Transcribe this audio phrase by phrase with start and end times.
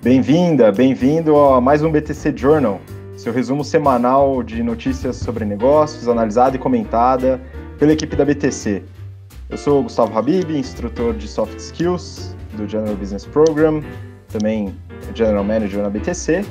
[0.00, 2.80] Bem-vinda, bem-vindo a mais um BTC Journal,
[3.16, 7.40] seu resumo semanal de notícias sobre negócios, analisada e comentada
[7.80, 8.84] pela equipe da BTC.
[9.50, 13.82] Eu sou o Gustavo Habib, instrutor de Soft Skills do General Business Program,
[14.28, 14.72] também
[15.16, 16.44] General Manager na BTC,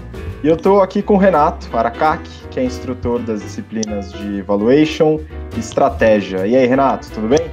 [0.43, 5.21] e eu estou aqui com o Renato Aracac, que é instrutor das disciplinas de Evaluation
[5.55, 6.45] e Estratégia.
[6.45, 7.49] E aí, Renato, tudo bem?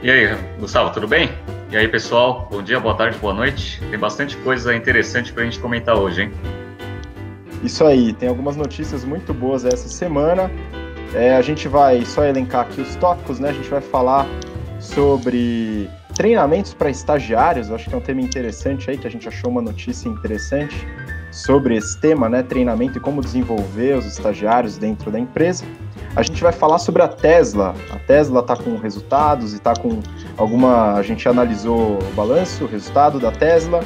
[0.00, 1.28] E aí, Gustavo, tudo bem?
[1.70, 3.80] E aí, pessoal, bom dia, boa tarde, boa noite.
[3.90, 6.32] Tem bastante coisa interessante para a gente comentar hoje, hein?
[7.62, 10.50] Isso aí, tem algumas notícias muito boas essa semana.
[11.14, 13.48] É, a gente vai só elencar aqui os tópicos, né?
[13.48, 14.26] A gente vai falar
[14.78, 17.70] sobre treinamentos para estagiários.
[17.70, 20.86] Acho que é um tema interessante aí, que a gente achou uma notícia interessante
[21.32, 22.42] sobre esse tema, né?
[22.42, 25.64] Treinamento e como desenvolver os estagiários dentro da empresa.
[26.16, 27.74] A gente vai falar sobre a Tesla.
[27.90, 30.00] A Tesla está com resultados e está com
[30.36, 30.94] alguma.
[30.94, 33.80] A gente analisou o balanço, o resultado da Tesla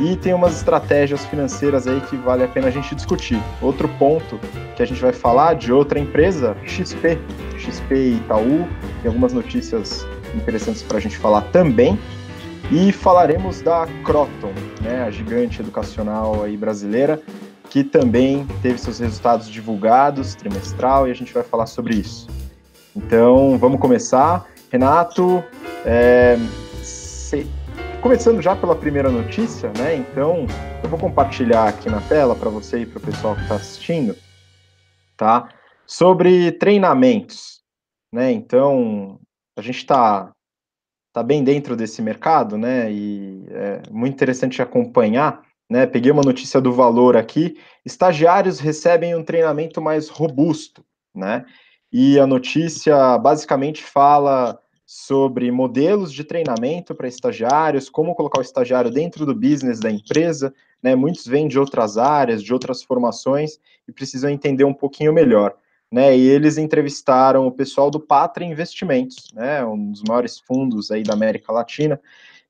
[0.00, 3.40] e tem umas estratégias financeiras aí que vale a pena a gente discutir.
[3.60, 4.38] Outro ponto
[4.76, 7.18] que a gente vai falar de outra empresa, XP,
[7.58, 8.66] XP e Itaú,
[9.02, 11.98] tem algumas notícias interessantes para a gente falar também.
[12.72, 17.20] E falaremos da Croton, né, a gigante educacional aí brasileira,
[17.74, 22.28] que também teve seus resultados divulgados trimestral e a gente vai falar sobre isso.
[22.94, 24.48] Então, vamos começar.
[24.70, 25.42] Renato,
[25.84, 26.36] é,
[26.84, 27.44] se,
[28.00, 29.96] começando já pela primeira notícia, né?
[29.96, 30.46] Então,
[30.84, 34.16] eu vou compartilhar aqui na tela para você e para o pessoal que está assistindo,
[35.16, 35.48] tá?
[35.84, 37.60] Sobre treinamentos,
[38.12, 38.30] né?
[38.30, 39.18] Então,
[39.58, 40.30] a gente está
[41.12, 42.88] tá bem dentro desse mercado, né?
[42.92, 45.86] E é muito interessante acompanhar né?
[45.86, 47.56] Peguei uma notícia do Valor aqui.
[47.84, 50.84] Estagiários recebem um treinamento mais robusto,
[51.14, 51.44] né?
[51.92, 58.90] E a notícia basicamente fala sobre modelos de treinamento para estagiários, como colocar o estagiário
[58.90, 60.94] dentro do business da empresa, né?
[60.94, 65.54] Muitos vêm de outras áreas, de outras formações e precisam entender um pouquinho melhor.
[65.92, 71.04] Né, e eles entrevistaram o pessoal do Patra Investimentos, né, um dos maiores fundos aí
[71.04, 72.00] da América Latina,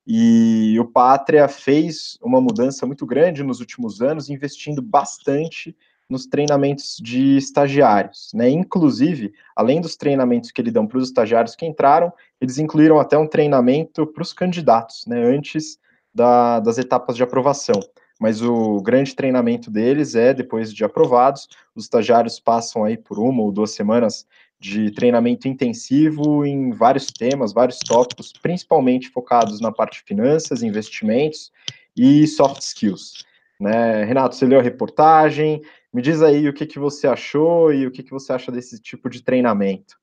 [0.06, 5.76] e o Pátria fez uma mudança muito grande nos últimos anos, investindo bastante
[6.08, 8.48] nos treinamentos de estagiários, né?
[8.50, 13.16] Inclusive, além dos treinamentos que eles dão para os estagiários que entraram, eles incluíram até
[13.16, 15.24] um treinamento para os candidatos, né?
[15.24, 15.78] Antes
[16.14, 17.80] da, das etapas de aprovação.
[18.20, 23.42] Mas o grande treinamento deles é depois de aprovados, os estagiários passam aí por uma
[23.42, 24.26] ou duas semanas
[24.64, 31.52] de treinamento intensivo em vários temas, vários tópicos, principalmente focados na parte de finanças, investimentos
[31.94, 33.26] e soft skills.
[33.60, 34.04] Né?
[34.04, 35.60] Renato, você leu a reportagem?
[35.92, 38.80] Me diz aí o que, que você achou e o que, que você acha desse
[38.80, 39.96] tipo de treinamento.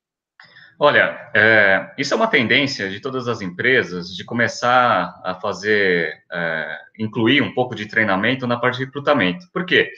[0.80, 6.78] Olha, é, isso é uma tendência de todas as empresas de começar a fazer, é,
[7.00, 9.48] incluir um pouco de treinamento na parte de recrutamento.
[9.52, 9.86] Por quê?
[9.86, 9.94] Porque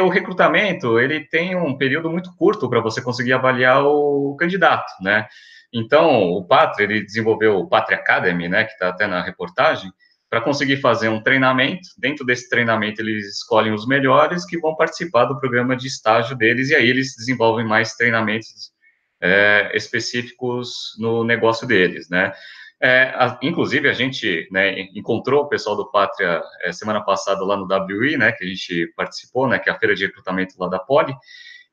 [0.00, 5.26] o recrutamento, ele tem um período muito curto para você conseguir avaliar o candidato, né?
[5.72, 9.92] Então, o Pátria, ele desenvolveu o Pátria Academy, né, que está até na reportagem,
[10.30, 11.88] para conseguir fazer um treinamento.
[11.98, 16.70] Dentro desse treinamento, eles escolhem os melhores que vão participar do programa de estágio deles,
[16.70, 18.72] e aí eles desenvolvem mais treinamentos
[19.20, 22.32] é, específicos no negócio deles, né?
[22.80, 27.56] É, a, inclusive, a gente né, encontrou o pessoal do Pátria é, semana passada lá
[27.56, 30.68] no WI, né, que a gente participou, né, que é a feira de recrutamento lá
[30.68, 31.12] da Poli,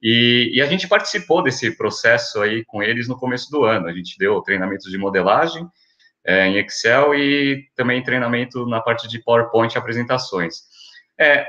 [0.02, 3.88] e, e, a gente participou desse processo aí com eles no começo do ano.
[3.88, 5.68] A gente deu treinamentos de modelagem
[6.24, 10.64] é, em Excel e também treinamento na parte de PowerPoint e apresentações.
[11.20, 11.48] É,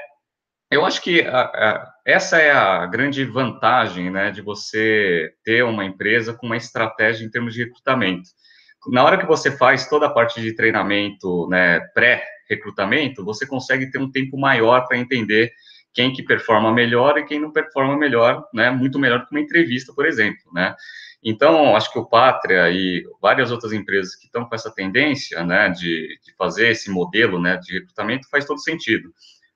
[0.70, 5.84] eu acho que a, a, essa é a grande vantagem né, de você ter uma
[5.84, 8.30] empresa com uma estratégia em termos de recrutamento
[8.88, 13.98] na hora que você faz toda a parte de treinamento, né, pré-recrutamento, você consegue ter
[13.98, 15.52] um tempo maior para entender
[15.92, 19.92] quem que performa melhor e quem não performa melhor, né, muito melhor que uma entrevista,
[19.94, 20.74] por exemplo, né.
[21.22, 25.70] Então, acho que o Pátria e várias outras empresas que estão com essa tendência, né,
[25.70, 29.10] de, de fazer esse modelo, né, de recrutamento faz todo sentido.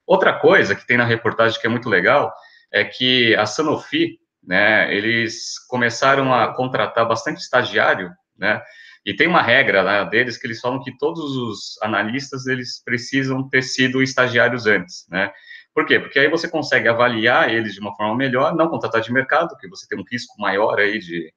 [0.06, 2.32] Outra coisa que tem na reportagem que é muito legal
[2.72, 8.60] é que a Sanofi, né, eles começaram a contratar bastante estagiário, né,
[9.04, 13.48] e tem uma regra né, deles que eles falam que todos os analistas eles precisam
[13.48, 15.32] ter sido estagiários antes, né?
[15.74, 16.00] Por quê?
[16.00, 19.68] Porque aí você consegue avaliar eles de uma forma melhor, não contratar de mercado, que
[19.68, 21.32] você tem um risco maior aí de,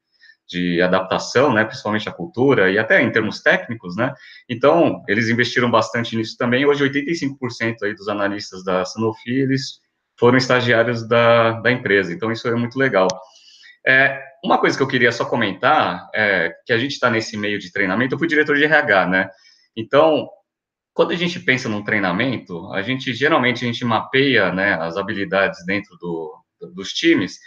[0.48, 4.14] de adaptação, né, principalmente à cultura e até em termos técnicos, né?
[4.50, 6.66] Então, eles investiram bastante nisso também.
[6.66, 9.80] Hoje, 85% aí dos analistas da Sanofi, eles
[10.20, 12.12] foram estagiários da, da empresa.
[12.12, 13.08] Então, isso é muito legal.
[13.86, 17.58] É, uma coisa que eu queria só comentar é que a gente está nesse meio
[17.58, 18.14] de treinamento.
[18.14, 19.30] Eu fui diretor de RH, né?
[19.76, 20.28] Então,
[20.94, 25.66] quando a gente pensa num treinamento, a gente geralmente a gente mapeia né, as habilidades
[25.66, 26.36] dentro do,
[26.76, 27.40] dos times,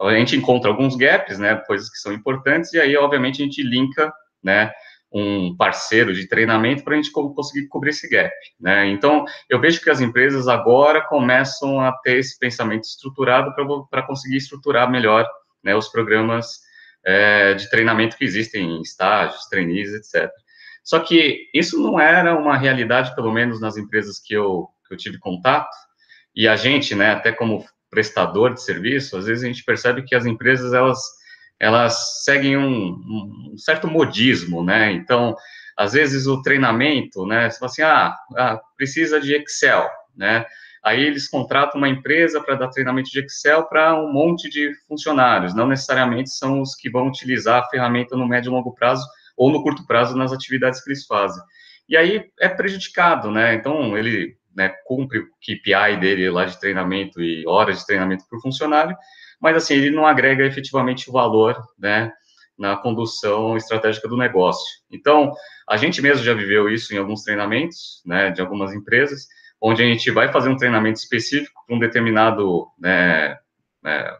[0.00, 3.62] a gente encontra alguns gaps, né, coisas que são importantes, e aí, obviamente, a gente
[3.62, 4.70] linka, né,
[5.12, 8.88] um parceiro de treinamento para a gente conseguir cobrir esse gap, né?
[8.88, 13.54] Então, eu vejo que as empresas agora começam a ter esse pensamento estruturado
[13.90, 15.26] para conseguir estruturar melhor
[15.66, 16.60] né, os programas
[17.04, 20.30] é, de treinamento que existem, estágios, trainees, etc.
[20.84, 24.96] Só que isso não era uma realidade, pelo menos nas empresas que eu, que eu
[24.96, 25.68] tive contato,
[26.34, 30.14] e a gente, né, até como prestador de serviço, às vezes a gente percebe que
[30.14, 31.00] as empresas, elas,
[31.58, 35.34] elas seguem um, um certo modismo, né, então,
[35.76, 40.46] às vezes o treinamento, né, você fala assim, ah, ah precisa de Excel, né,
[40.86, 45.52] aí eles contratam uma empresa para dar treinamento de Excel para um monte de funcionários,
[45.52, 49.04] não necessariamente são os que vão utilizar a ferramenta no médio e longo prazo,
[49.36, 51.42] ou no curto prazo nas atividades que eles fazem.
[51.88, 53.54] E aí é prejudicado, né?
[53.54, 58.40] Então, ele né, cumpre o KPI dele lá de treinamento e horas de treinamento por
[58.40, 58.96] funcionário,
[59.40, 62.12] mas assim, ele não agrega efetivamente o valor, né,
[62.56, 64.64] na condução estratégica do negócio.
[64.88, 65.32] Então,
[65.68, 69.26] a gente mesmo já viveu isso em alguns treinamentos, né, de algumas empresas,
[69.66, 73.36] onde a gente vai fazer um treinamento específico para um determinado né,
[73.84, 74.16] é,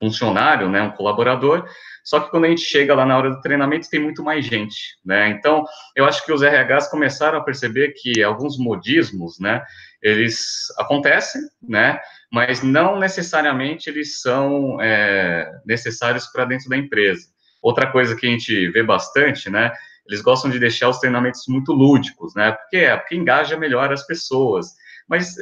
[0.00, 1.64] funcionário, né, um colaborador,
[2.02, 4.96] só que quando a gente chega lá na hora do treinamento, tem muito mais gente,
[5.04, 5.28] né?
[5.28, 5.64] Então,
[5.94, 9.62] eu acho que os RHs começaram a perceber que alguns modismos, né,
[10.02, 12.00] eles acontecem, né,
[12.32, 17.28] mas não necessariamente eles são é, necessários para dentro da empresa.
[17.62, 19.70] Outra coisa que a gente vê bastante, né,
[20.06, 24.06] eles gostam de deixar os treinamentos muito lúdicos, né, porque é porque engaja melhor as
[24.06, 24.66] pessoas.
[25.08, 25.36] Mas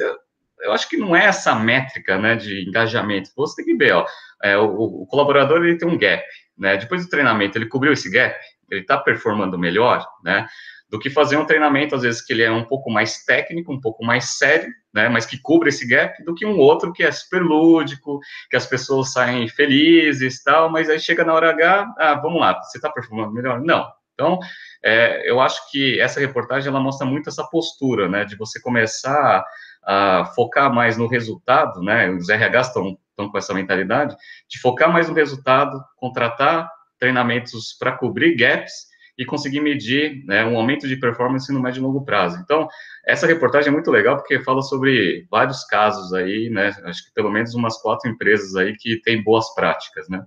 [0.61, 3.31] eu acho que não é essa métrica, né, de engajamento.
[3.35, 4.05] Você tem que ver, ó,
[4.43, 6.23] é, o, o, colaborador ele tem um gap,
[6.57, 6.77] né?
[6.77, 8.35] Depois do treinamento ele cobriu esse gap,
[8.69, 10.47] ele está performando melhor, né?
[10.89, 13.79] Do que fazer um treinamento às vezes que ele é um pouco mais técnico, um
[13.79, 15.09] pouco mais sério, né?
[15.09, 18.19] Mas que cubre esse gap, do que um outro que é super lúdico,
[18.49, 20.69] que as pessoas saem felizes, tal.
[20.69, 23.61] Mas aí chega na hora H, ah, vamos lá, você está performando melhor?
[23.61, 23.87] Não.
[24.21, 24.37] Então,
[24.83, 28.23] é, eu acho que essa reportagem ela mostra muito essa postura, né?
[28.23, 29.43] De você começar
[29.83, 32.07] a focar mais no resultado, né?
[32.11, 34.15] Os RHs estão com essa mentalidade
[34.47, 36.69] de focar mais no resultado, contratar
[36.99, 41.83] treinamentos para cobrir gaps e conseguir medir né, um aumento de performance no médio e
[41.83, 42.39] longo prazo.
[42.43, 42.67] Então,
[43.05, 46.67] essa reportagem é muito legal porque fala sobre vários casos aí, né?
[46.85, 50.23] Acho que pelo menos umas quatro empresas aí que têm boas práticas, né?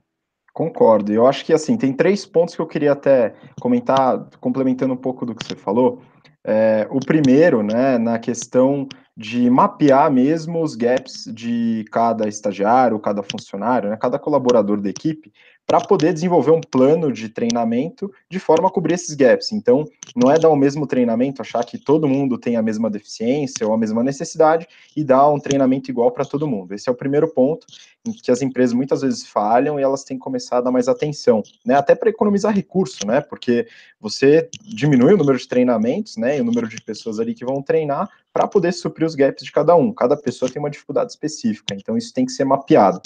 [0.54, 1.12] Concordo.
[1.12, 5.26] Eu acho que assim tem três pontos que eu queria até comentar, complementando um pouco
[5.26, 6.00] do que você falou.
[6.44, 8.86] É, o primeiro, né, na questão
[9.16, 15.32] de mapear mesmo os gaps de cada estagiário, cada funcionário, né, cada colaborador da equipe,
[15.66, 19.52] para poder desenvolver um plano de treinamento de forma a cobrir esses gaps.
[19.52, 19.84] Então,
[20.14, 23.72] não é dar o mesmo treinamento, achar que todo mundo tem a mesma deficiência ou
[23.72, 24.66] a mesma necessidade
[24.96, 26.74] e dar um treinamento igual para todo mundo.
[26.74, 27.66] Esse é o primeiro ponto
[28.06, 30.88] em que as empresas muitas vezes falham e elas têm que começar a dar mais
[30.88, 31.74] atenção, né?
[31.74, 33.22] Até para economizar recurso, né?
[33.22, 33.66] Porque
[33.98, 36.36] você diminui o número de treinamentos, né?
[36.36, 39.50] E o número de pessoas ali que vão treinar para poder suprir os gaps de
[39.50, 39.92] cada um.
[39.92, 43.00] Cada pessoa tem uma dificuldade específica, então isso tem que ser mapeado.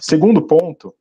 [0.00, 0.94] Segundo ponto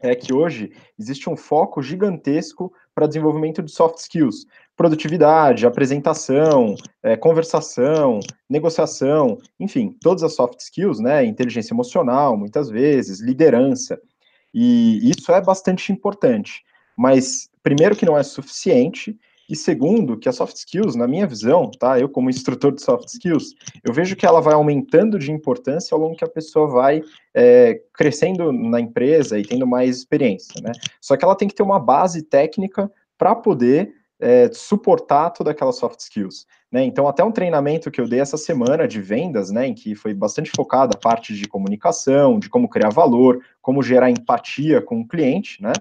[0.00, 4.46] é que hoje existe um foco gigantesco para desenvolvimento de soft skills,
[4.76, 13.20] produtividade, apresentação, é, conversação, negociação, enfim, todas as soft skills, né, inteligência emocional, muitas vezes,
[13.20, 13.98] liderança,
[14.52, 16.62] e isso é bastante importante,
[16.96, 21.70] mas primeiro que não é suficiente, e segundo, que a soft skills, na minha visão,
[21.70, 21.98] tá?
[21.98, 26.00] Eu como instrutor de soft skills, eu vejo que ela vai aumentando de importância ao
[26.00, 27.02] longo que a pessoa vai
[27.34, 30.72] é, crescendo na empresa e tendo mais experiência, né?
[31.00, 35.76] Só que ela tem que ter uma base técnica para poder é, suportar todas aquelas
[35.76, 36.46] soft skills.
[36.70, 36.84] Né?
[36.84, 40.14] Então, até um treinamento que eu dei essa semana de vendas, né, em que foi
[40.14, 45.06] bastante focado a parte de comunicação, de como criar valor, como gerar empatia com o
[45.06, 45.72] cliente, né?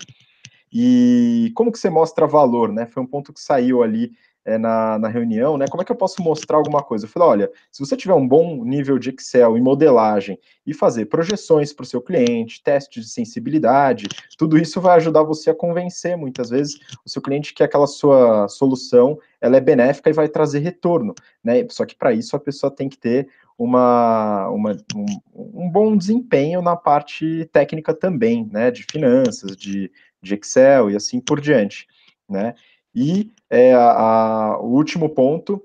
[0.78, 2.86] E como que você mostra valor, né?
[2.86, 4.12] Foi um ponto que saiu ali
[4.44, 5.68] é, na, na reunião, né?
[5.70, 7.06] Como é que eu posso mostrar alguma coisa?
[7.06, 11.06] Eu falei, olha, se você tiver um bom nível de Excel e modelagem e fazer
[11.06, 16.18] projeções para o seu cliente, testes de sensibilidade, tudo isso vai ajudar você a convencer
[16.18, 20.60] muitas vezes o seu cliente que aquela sua solução ela é benéfica e vai trazer
[20.60, 21.66] retorno, né?
[21.70, 26.62] Só que para isso a pessoa tem que ter uma, uma um, um, bom desempenho
[26.62, 28.70] na parte técnica também, né?
[28.70, 29.90] De finanças, de
[30.26, 31.88] de Excel e assim por diante,
[32.28, 32.56] né?
[32.94, 35.62] E é, a, a, o último ponto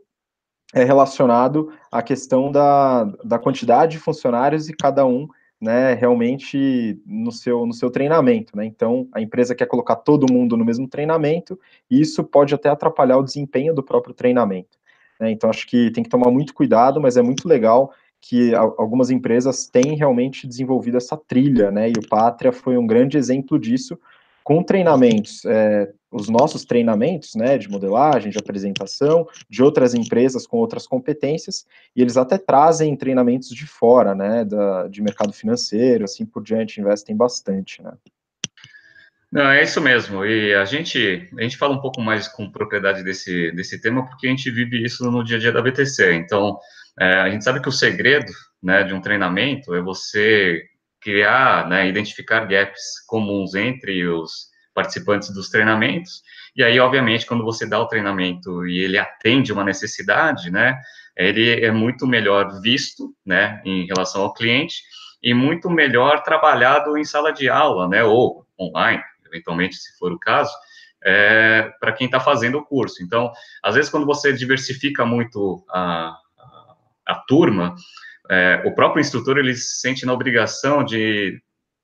[0.75, 5.29] é relacionado à questão da, da quantidade de funcionários e cada um
[5.61, 8.65] né, realmente no seu, no seu treinamento, né?
[8.65, 11.59] Então, a empresa quer colocar todo mundo no mesmo treinamento,
[11.91, 14.79] e isso pode até atrapalhar o desempenho do próprio treinamento.
[15.21, 15.31] Né?
[15.31, 19.67] Então, acho que tem que tomar muito cuidado, mas é muito legal que algumas empresas
[19.67, 21.89] têm realmente desenvolvido essa trilha, né?
[21.89, 23.99] E o Pátria foi um grande exemplo disso,
[24.51, 30.57] com treinamentos, é, os nossos treinamentos, né, de modelagem, de apresentação, de outras empresas com
[30.57, 31.65] outras competências,
[31.95, 36.81] e eles até trazem treinamentos de fora, né, da, de mercado financeiro, assim por diante,
[36.81, 37.93] investem bastante, né.
[39.31, 40.27] Não, é isso mesmo.
[40.27, 44.27] E a gente, a gente fala um pouco mais com propriedade desse, desse tema porque
[44.27, 46.15] a gente vive isso no dia a dia da BTC.
[46.15, 46.59] Então,
[46.99, 50.61] é, a gente sabe que o segredo né, de um treinamento é você
[51.01, 56.23] criar, né, identificar gaps comuns entre os participantes dos treinamentos.
[56.55, 60.79] E aí, obviamente, quando você dá o treinamento e ele atende uma necessidade, né,
[61.17, 64.83] ele é muito melhor visto, né, em relação ao cliente
[65.23, 70.19] e muito melhor trabalhado em sala de aula, né, ou online, eventualmente, se for o
[70.19, 70.53] caso,
[71.03, 73.03] é, para quem está fazendo o curso.
[73.03, 76.75] Então, às vezes, quando você diversifica muito a, a,
[77.07, 77.75] a turma,
[78.31, 81.41] é, o próprio instrutor ele se sente na obrigação de,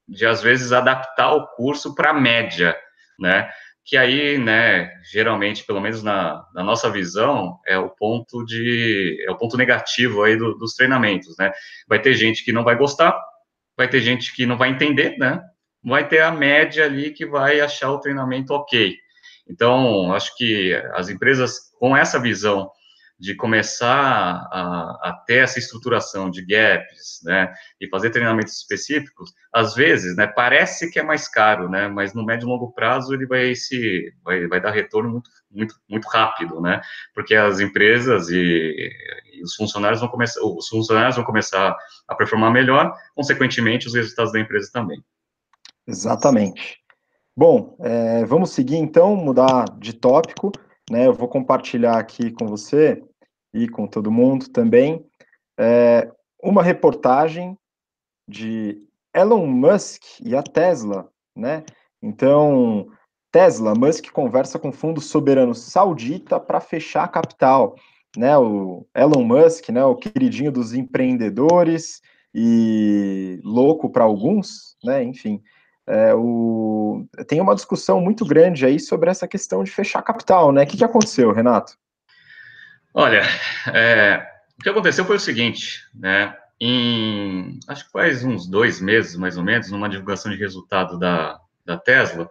[0.09, 2.77] de às vezes, adaptar o curso para a média,
[3.19, 3.51] né?
[3.85, 9.31] Que aí, né, geralmente, pelo menos na, na, nossa visão, é o ponto de é
[9.31, 11.53] o ponto negativo aí do, dos treinamentos, né?
[11.89, 13.17] Vai ter gente que não vai gostar,
[13.77, 15.41] vai ter gente que não vai entender, né?
[15.87, 18.95] vai ter a média ali que vai achar o treinamento ok.
[19.49, 22.69] Então, acho que as empresas com essa visão
[23.19, 29.75] de começar a, a, ter essa estruturação de gaps, né, e fazer treinamentos específicos, às
[29.75, 33.27] vezes, né, parece que é mais caro, né, mas no médio e longo prazo ele
[33.27, 36.81] vai se vai, vai dar retorno muito, muito, muito rápido, né,
[37.15, 38.91] porque as empresas e,
[39.33, 41.75] e os funcionários vão começar, os funcionários vão começar
[42.07, 45.03] a performar melhor, consequentemente os resultados da empresa também.
[45.87, 46.79] Exatamente.
[47.35, 50.51] Bom, é, vamos seguir então, mudar de tópico,
[50.91, 51.07] né?
[51.07, 53.03] Eu vou compartilhar aqui com você
[53.53, 55.05] e com todo mundo também
[55.59, 56.11] é,
[56.43, 57.57] uma reportagem
[58.29, 58.83] de
[59.15, 61.65] Elon Musk e a Tesla, né?
[62.03, 62.89] Então,
[63.33, 67.75] Tesla, Musk conversa com fundo soberano saudita para fechar a capital,
[68.17, 68.37] né?
[68.37, 69.85] O Elon Musk, né?
[69.85, 72.01] O queridinho dos empreendedores
[72.35, 75.03] e louco para alguns, né?
[75.03, 75.43] Enfim,
[75.87, 77.07] é, o...
[77.29, 80.65] tem uma discussão muito grande aí sobre essa questão de fechar capital, né?
[80.65, 81.75] O que, que aconteceu, Renato?
[82.93, 83.23] Olha,
[83.73, 84.27] é,
[84.59, 86.35] o que aconteceu foi o seguinte, né?
[86.61, 91.39] Em acho que faz uns dois meses, mais ou menos, numa divulgação de resultado da,
[91.65, 92.29] da Tesla,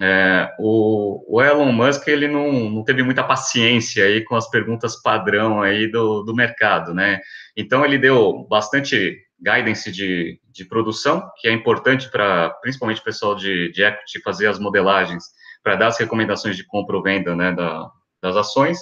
[0.00, 4.96] é, o, o, Elon Musk ele não, não, teve muita paciência aí com as perguntas
[5.02, 7.20] padrão aí do, do mercado, né?
[7.54, 13.34] Então ele deu bastante guidance de, de produção, que é importante para, principalmente o pessoal
[13.34, 15.24] de, de equity, fazer as modelagens
[15.62, 17.90] para dar as recomendações de compra ou venda, né, da,
[18.22, 18.78] das ações,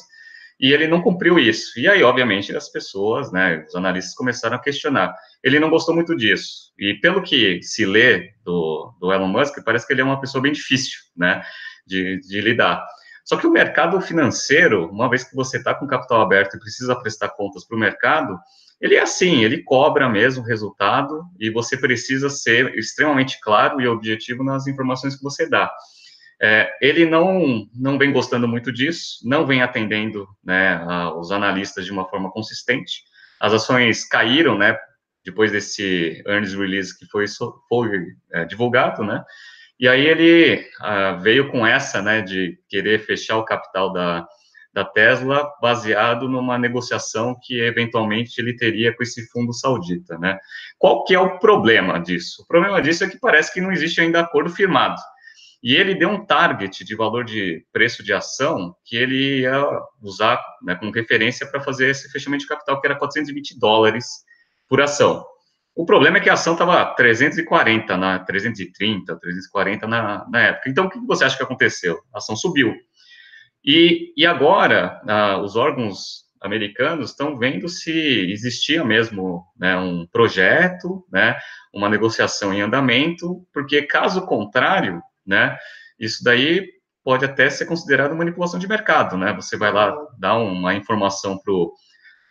[0.61, 1.79] e ele não cumpriu isso.
[1.79, 5.15] E aí, obviamente, as pessoas, né, os analistas começaram a questionar.
[5.43, 6.73] Ele não gostou muito disso.
[6.79, 10.43] E pelo que se lê do, do Elon Musk, parece que ele é uma pessoa
[10.43, 11.43] bem difícil, né,
[11.87, 12.85] de, de lidar.
[13.29, 16.99] Só que o mercado financeiro, uma vez que você está com capital aberto e precisa
[16.99, 18.39] prestar contas para o mercado,
[18.81, 23.87] ele é assim, ele cobra mesmo o resultado e você precisa ser extremamente claro e
[23.87, 25.71] objetivo nas informações que você dá.
[26.41, 31.85] É, ele não, não vem gostando muito disso, não vem atendendo né, a, os analistas
[31.85, 33.03] de uma forma consistente.
[33.39, 34.75] As ações caíram, né,
[35.23, 37.27] depois desse earnings release que foi,
[37.69, 39.23] foi é, divulgado, né,
[39.79, 44.27] e aí ele uh, veio com essa, né, de querer fechar o capital da,
[44.73, 50.39] da Tesla baseado numa negociação que eventualmente ele teria com esse fundo saudita, né?
[50.79, 52.43] Qual que é o problema disso?
[52.43, 55.01] O problema disso é que parece que não existe ainda acordo firmado.
[55.63, 59.65] E ele deu um target de valor de preço de ação que ele ia
[60.01, 64.07] usar né, como referência para fazer esse fechamento de capital, que era 420 dólares
[64.69, 65.25] por ação.
[65.79, 70.69] O problema é que a ação estava 340, na 330, 340 na, na época.
[70.69, 72.01] Então, o que você acha que aconteceu?
[72.13, 72.75] A ação subiu.
[73.65, 81.07] E, e agora, ah, os órgãos americanos estão vendo se existia mesmo né, um projeto,
[81.13, 81.39] né,
[81.73, 85.57] uma negociação em andamento, porque caso contrário, né,
[85.97, 86.67] isso daí
[87.05, 89.33] pode até ser considerado manipulação de mercado, né?
[89.35, 91.73] Você vai lá dar uma informação para o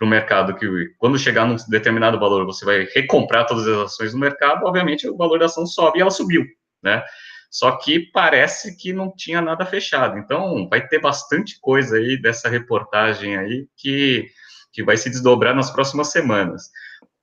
[0.06, 4.66] mercado que quando chegar num determinado valor você vai recomprar todas as ações do mercado,
[4.66, 6.46] obviamente o valor da ação sobe e ela subiu,
[6.84, 7.04] né?
[7.50, 10.18] Só que parece que não tinha nada fechado.
[10.18, 14.28] Então, vai ter bastante coisa aí dessa reportagem aí que,
[14.72, 16.70] que vai se desdobrar nas próximas semanas.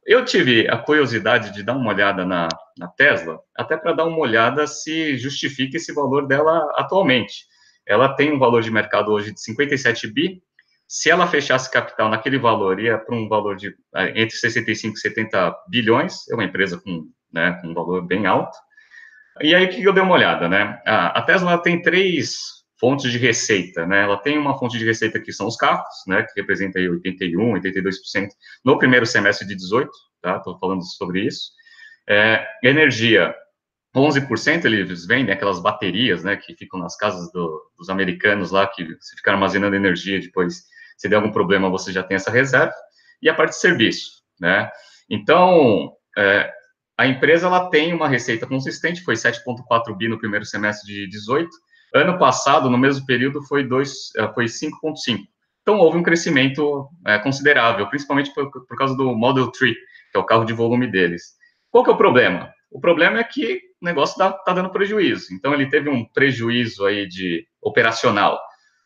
[0.07, 4.19] Eu tive a curiosidade de dar uma olhada na, na Tesla, até para dar uma
[4.19, 7.47] olhada se justifica esse valor dela atualmente.
[7.87, 10.43] Ela tem um valor de mercado hoje de 57 bi,
[10.95, 15.01] se ela fechasse capital naquele valor, ia para um valor de é, entre 65 e
[15.01, 18.57] 70 bilhões, é uma empresa com, né, com um valor bem alto.
[19.41, 20.81] E aí, o que eu dei uma olhada, né?
[20.87, 22.37] A, Tesla tem três
[22.79, 24.05] fontes de receita, né?
[24.05, 26.23] Ela tem uma fonte de receita que são os carros, né?
[26.23, 28.29] Que representa aí 81, 82%
[28.65, 29.91] no primeiro semestre de 18,
[30.23, 30.37] tá?
[30.37, 31.51] Estou falando sobre isso.
[32.09, 33.35] É, energia,
[33.97, 36.37] 11% eles vendem aquelas baterias, né?
[36.37, 41.09] Que ficam nas casas do, dos americanos lá, que se ficar armazenando energia depois, se
[41.09, 42.75] der algum problema, você já tem essa reserva.
[43.23, 44.71] E a parte de serviço, né?
[45.09, 46.53] Então, é,
[46.97, 51.49] a empresa ela tem uma receita consistente, foi 7,4 bi no primeiro semestre de 18.
[51.95, 55.19] Ano passado, no mesmo período, foi, eh, foi 5,5.
[55.63, 60.19] Então, houve um crescimento é, considerável, principalmente por, por, causa do Model 3, que é
[60.19, 61.23] o carro de volume deles.
[61.71, 62.53] Qual que é o problema?
[62.71, 65.33] O problema é que o negócio está tá dando prejuízo.
[65.33, 68.39] Então, ele teve um prejuízo aí de operacional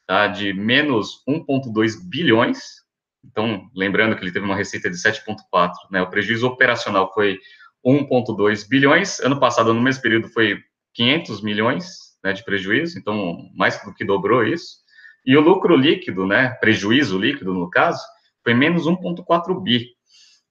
[0.09, 2.79] tá, de menos 1,2 bilhões.
[3.23, 6.01] Então, lembrando que ele teve uma receita de 7,4, né?
[6.01, 7.39] O prejuízo operacional foi
[7.85, 9.21] 1,2 bilhões.
[9.21, 10.59] Ano passado, no mesmo período, foi
[10.95, 14.79] 500 milhões né, de prejuízo, então mais do que dobrou isso.
[15.27, 18.03] E o lucro líquido, né, prejuízo líquido no caso,
[18.43, 19.89] foi menos 1,4 bi,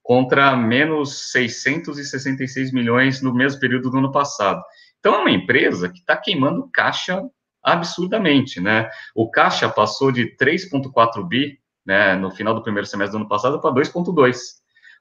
[0.02, 4.62] contra menos 666 milhões no mesmo período do ano passado.
[5.00, 7.28] Então é uma empresa que está queimando caixa
[7.72, 8.88] absurdamente, né?
[9.14, 13.60] O caixa passou de 3,4 bi, né, no final do primeiro semestre do ano passado
[13.60, 14.36] para 2,2.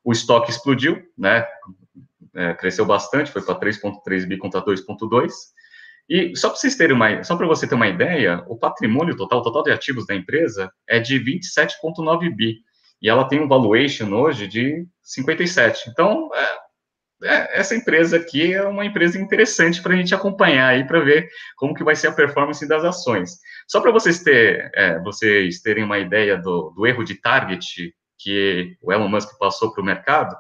[0.04, 1.46] O estoque explodiu, né?
[2.38, 5.32] é, cresceu bastante, foi para 3,3 bi contra 2,2.
[6.08, 9.40] E só para vocês terem uma, só para você ter uma ideia, o patrimônio total,
[9.40, 12.60] o total de ativos da empresa é de 27,9 bi.
[13.02, 15.90] E ela tem um valuation hoje de 57.
[15.90, 16.48] Então, é,
[17.24, 21.28] é, essa empresa aqui é uma empresa interessante para a gente acompanhar aí para ver
[21.56, 23.32] como que vai ser a performance das ações.
[23.68, 28.76] Só para vocês, ter, é, vocês terem uma ideia do, do erro de target que
[28.82, 30.36] o Elon Musk passou para o mercado,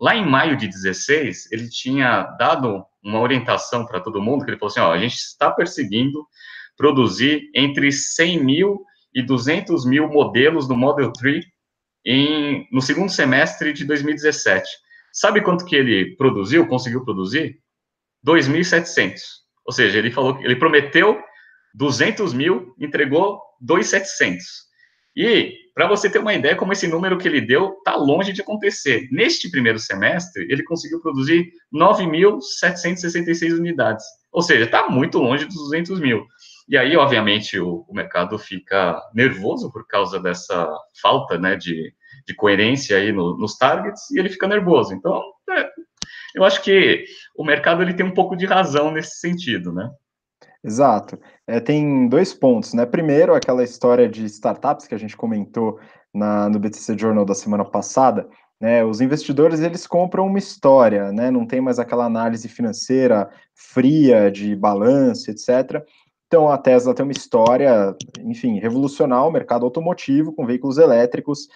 [0.00, 4.58] Lá em maio de 16, ele tinha dado uma orientação para todo mundo, que ele
[4.58, 6.26] falou assim, ó, a gente está perseguindo
[6.74, 8.82] produzir entre 100 mil
[9.14, 11.44] e 200 mil modelos do Model 3
[12.06, 14.66] em, no segundo semestre de 2017.
[15.12, 17.58] Sabe quanto que ele produziu, conseguiu produzir?
[18.26, 19.18] 2.700.
[19.66, 21.20] Ou seja, ele falou que ele prometeu
[21.74, 24.38] 200 mil, entregou 2.700.
[25.16, 28.42] E para você ter uma ideia como esse número que ele deu está longe de
[28.42, 29.08] acontecer.
[29.10, 34.04] Neste primeiro semestre, ele conseguiu produzir 9.766 unidades.
[34.32, 36.24] Ou seja, está muito longe dos 200 mil.
[36.68, 40.70] E aí, obviamente, o, o, mercado fica nervoso por causa dessa
[41.02, 41.92] falta né, de,
[42.26, 44.94] de coerência aí no, nos targets, e ele fica nervoso.
[44.94, 45.68] Então, é,
[46.34, 47.04] eu acho que
[47.36, 49.90] o mercado ele tem um pouco de razão nesse sentido, né?
[50.62, 51.18] Exato.
[51.46, 52.84] É, tem dois pontos, né?
[52.84, 55.80] Primeiro, aquela história de startups que a gente comentou
[56.12, 58.28] na, no BTC Journal da semana passada.
[58.60, 64.30] Né, os investidores eles compram uma história, né, não tem mais aquela análise financeira fria
[64.30, 65.82] de balanço, etc.
[66.26, 71.48] Então a Tesla tem uma história, enfim, revolucionar o mercado automotivo com veículos elétricos,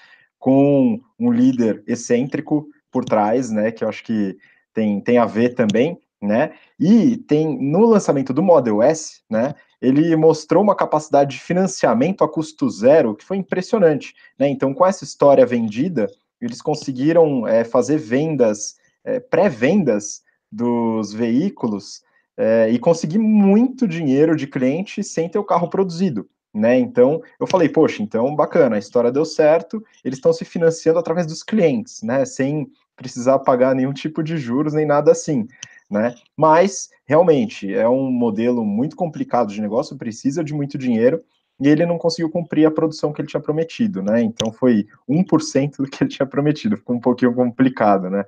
[0.45, 4.37] com um líder excêntrico por trás, né, que eu acho que
[4.75, 6.53] tem, tem a ver também né?
[6.81, 9.55] E tem no lançamento do Model S, né?
[9.81, 14.49] Ele mostrou uma capacidade de financiamento a custo zero que foi impressionante, né?
[14.49, 22.03] Então, com essa história vendida, eles conseguiram é, fazer vendas, é, pré-vendas dos veículos
[22.37, 26.29] é, e conseguir muito dinheiro de cliente sem ter o carro produzido.
[26.55, 26.79] Né?
[26.79, 31.27] Então, eu falei, poxa, então bacana, a história deu certo, eles estão se financiando através
[31.27, 32.25] dos clientes, né?
[32.25, 35.49] Sem precisar pagar nenhum tipo de juros nem nada assim
[35.91, 36.15] né?
[36.37, 41.23] Mas, realmente, é um modelo muito complicado de negócio, precisa de muito dinheiro,
[41.61, 44.21] e ele não conseguiu cumprir a produção que ele tinha prometido, né?
[44.21, 48.25] Então foi 1% do que ele tinha prometido, ficou um pouquinho complicado, né?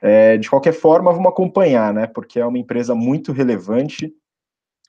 [0.00, 2.06] É, de qualquer forma, vamos acompanhar, né?
[2.06, 4.14] Porque é uma empresa muito relevante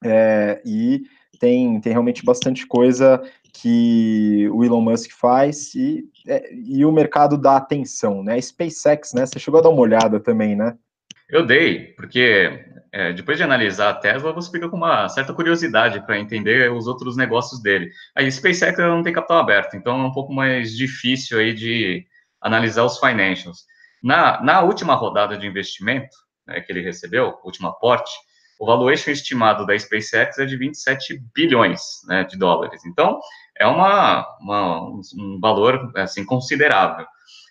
[0.03, 1.01] é, e
[1.39, 3.21] tem, tem realmente bastante coisa
[3.53, 8.39] que o Elon Musk faz e, é, e o mercado dá atenção, né?
[8.39, 9.25] SpaceX, né?
[9.25, 10.77] Você chegou a dar uma olhada também, né?
[11.29, 16.03] Eu dei, porque é, depois de analisar a Tesla, você fica com uma certa curiosidade
[16.05, 17.91] para entender os outros negócios dele.
[18.15, 22.05] A SpaceX não tem capital aberto, então é um pouco mais difícil aí de
[22.41, 23.65] analisar os financials.
[24.01, 26.15] Na, na última rodada de investimento
[26.47, 28.11] né, que ele recebeu, último aporte,
[28.59, 32.85] o valuation estimado da SpaceX é de 27 bilhões né, de dólares.
[32.85, 33.19] Então,
[33.57, 34.81] é uma, uma
[35.17, 37.05] um valor assim considerável.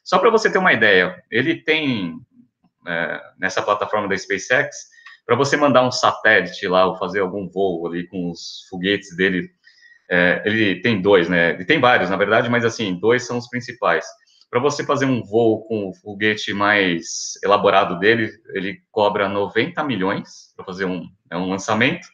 [0.04, 2.14] Só para você ter uma ideia, ele tem
[2.86, 4.76] é, nessa plataforma da SpaceX,
[5.26, 9.50] para você mandar um satélite lá ou fazer algum voo ali com os foguetes dele
[10.10, 11.50] É, ele tem dois, né?
[11.50, 14.06] Ele tem vários, na verdade, mas assim, dois são os principais.
[14.50, 20.52] Para você fazer um voo com o foguete mais elaborado dele, ele cobra 90 milhões
[20.56, 22.08] para fazer um, é um lançamento.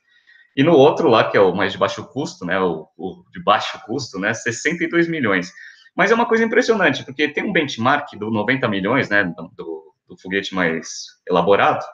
[0.57, 3.43] E no outro lá, que é o mais de baixo custo, né, o, o, de
[3.43, 5.53] baixo custo, né, 62 milhões.
[5.97, 9.25] Mas é uma coisa impressionante, porque tem um benchmark do 90 milhões, né,
[9.57, 11.85] do, do foguete mais elaborado,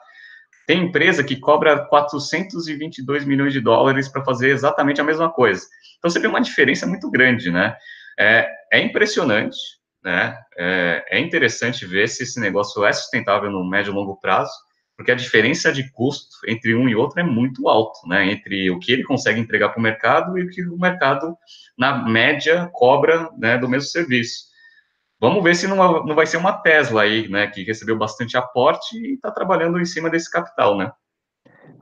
[0.67, 5.65] tem empresa que cobra 422 milhões de dólares para fazer exatamente a mesma coisa.
[5.97, 7.75] Então, você vê uma diferença muito grande, né?
[8.19, 9.57] É, é impressionante,
[10.03, 10.37] né?
[10.57, 14.51] É, é, interessante ver se esse negócio é sustentável no médio e longo prazo,
[14.95, 18.31] porque a diferença de custo entre um e outro é muito alto, né?
[18.31, 21.35] Entre o que ele consegue entregar para o mercado e o que o mercado,
[21.77, 24.51] na média, cobra né, do mesmo serviço.
[25.19, 28.97] Vamos ver se não, não vai ser uma Tesla aí, né, que recebeu bastante aporte
[28.97, 30.91] e está trabalhando em cima desse capital, né?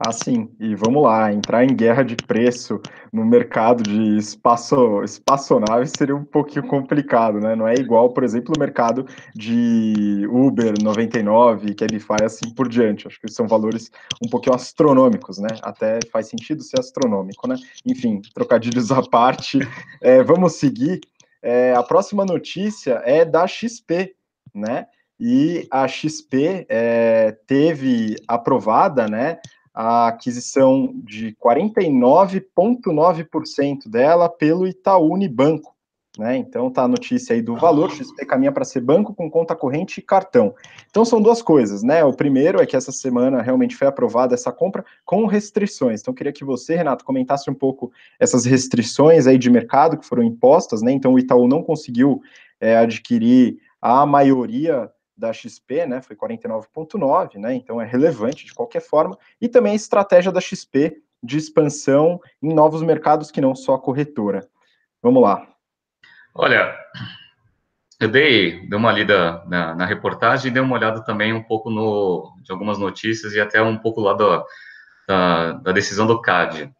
[0.02, 2.80] Assim, e vamos lá, entrar em guerra de preço
[3.12, 7.54] no mercado de espaço, espaçonaves seria um pouquinho complicado, né?
[7.54, 13.06] Não é igual, por exemplo, o mercado de Uber 99, Cabify, assim por diante.
[13.06, 13.90] Acho que são valores
[14.24, 15.48] um pouquinho astronômicos, né?
[15.62, 17.56] Até faz sentido ser astronômico, né?
[17.84, 19.58] Enfim, trocadilhos à parte,
[20.00, 21.00] é, vamos seguir.
[21.42, 24.14] É, a próxima notícia é da XP,
[24.54, 24.86] né?
[25.20, 29.38] E a XP é, teve aprovada, né,
[29.74, 35.74] a aquisição de 49,9% dela pelo Itaú Unibanco.
[36.18, 36.36] Né?
[36.36, 40.00] Então tá a notícia aí do valor, XP caminha para ser banco com conta corrente
[40.00, 40.52] e cartão.
[40.90, 42.04] Então são duas coisas, né?
[42.04, 46.00] O primeiro é que essa semana realmente foi aprovada essa compra com restrições.
[46.00, 50.24] Então queria que você, Renato, comentasse um pouco essas restrições aí de mercado que foram
[50.24, 50.90] impostas, né?
[50.90, 52.20] Então o Itaú não conseguiu
[52.60, 58.80] é, adquirir a maioria da XP, né, foi 49,9, né, então é relevante de qualquer
[58.80, 63.74] forma, e também a estratégia da XP de expansão em novos mercados que não só
[63.74, 64.48] a corretora.
[65.02, 65.46] Vamos lá.
[66.34, 66.74] Olha,
[68.00, 71.68] eu dei, dei uma lida na, na, reportagem e dei uma olhada também um pouco
[71.68, 74.44] no, de algumas notícias e até um pouco lá do,
[75.06, 76.72] da, da decisão do CAD.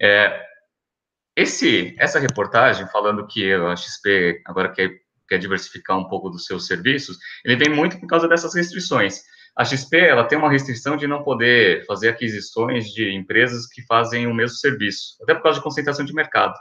[0.00, 0.40] É,
[1.36, 5.01] esse, essa reportagem falando que a XP agora quer
[5.32, 9.22] quer diversificar um pouco dos seus serviços, ele vem muito por causa dessas restrições.
[9.56, 14.26] A XP ela tem uma restrição de não poder fazer aquisições de empresas que fazem
[14.26, 16.54] o mesmo serviço, até por causa de concentração de mercado.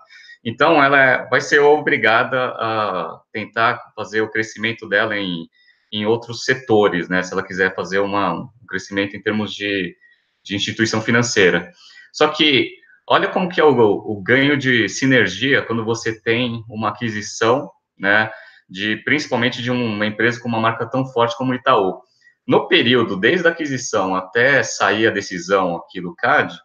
[0.43, 5.47] Então, ela vai ser obrigada a tentar fazer o crescimento dela em,
[5.91, 7.21] em outros setores, né?
[7.21, 9.95] Se ela quiser fazer uma, um crescimento em termos de,
[10.43, 11.71] de instituição financeira.
[12.11, 12.71] Só que,
[13.07, 18.31] olha como que é o, o ganho de sinergia quando você tem uma aquisição, né?
[18.71, 22.01] De principalmente de uma empresa com uma marca tão forte como o Itaú.
[22.47, 26.57] No período, desde a aquisição até sair a decisão aqui do CAD,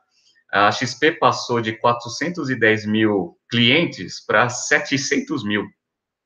[0.53, 5.67] a XP passou de 410 mil clientes para 700 mil.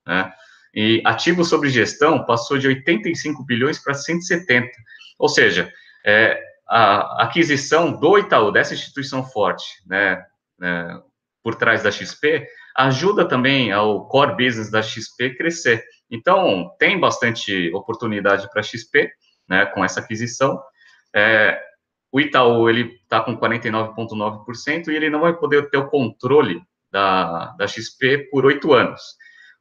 [0.07, 0.31] Né?
[0.75, 4.71] E ativos sobre gestão passou de 85 bilhões para 170.
[5.19, 5.73] Ou seja,
[6.05, 6.39] é,
[6.69, 10.23] a aquisição do Itaú, dessa instituição forte, né,
[10.59, 11.01] né,
[11.43, 12.47] por trás da XP,
[12.87, 15.85] ajuda também ao core business da XP crescer.
[16.11, 19.11] Então, tem bastante oportunidade para a XP,
[19.49, 20.61] né, com essa aquisição.
[21.15, 21.61] É,
[22.13, 27.55] o Itaú, ele está com 49,9% e ele não vai poder ter o controle da,
[27.57, 29.01] da XP por oito anos.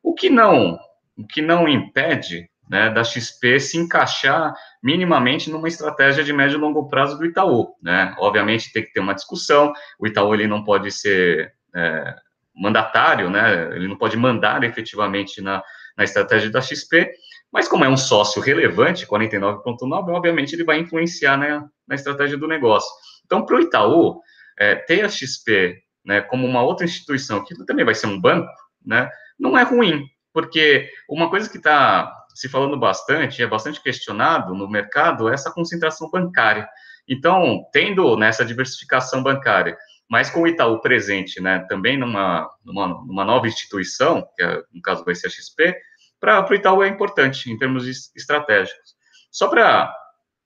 [0.01, 0.79] O que não,
[1.17, 6.61] o que não impede né, da XP se encaixar minimamente numa estratégia de médio e
[6.61, 7.75] longo prazo do Itaú.
[7.81, 8.15] Né?
[8.19, 12.15] Obviamente tem que ter uma discussão, o Itaú ele não pode ser é,
[12.59, 13.75] mandatário, né?
[13.75, 15.63] Ele não pode mandar efetivamente na,
[15.97, 17.09] na estratégia da XP,
[17.51, 22.47] mas como é um sócio relevante, 49,9, obviamente ele vai influenciar né, na estratégia do
[22.47, 22.89] negócio.
[23.25, 24.21] Então, para o Itaú,
[24.57, 28.51] é, ter a XP né, como uma outra instituição, que também vai ser um banco,
[28.85, 34.53] né, não é ruim, porque uma coisa que está se falando bastante, é bastante questionado
[34.53, 36.67] no mercado, é essa concentração bancária.
[37.07, 39.75] Então, tendo nessa diversificação bancária
[40.09, 44.81] mas com o Itaú presente, né, também numa, numa, numa nova instituição, que é, no
[44.81, 45.75] caso vai ser a XP,
[46.19, 48.95] para o Itaú é importante em termos estratégicos.
[49.31, 49.93] Só para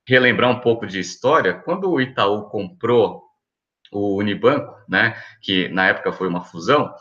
[0.07, 3.23] relembrar um pouco de história, quando o Itaú comprou
[3.91, 6.93] o Unibanco, né, que na época foi uma fusão,